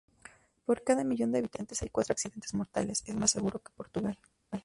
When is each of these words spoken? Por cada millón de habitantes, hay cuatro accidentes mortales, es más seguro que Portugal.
Por 0.65 0.81
cada 0.83 1.03
millón 1.03 1.31
de 1.31 1.37
habitantes, 1.37 1.79
hay 1.83 1.89
cuatro 1.89 2.13
accidentes 2.13 2.55
mortales, 2.55 3.03
es 3.05 3.13
más 3.15 3.29
seguro 3.29 3.59
que 3.59 3.71
Portugal. 3.75 4.17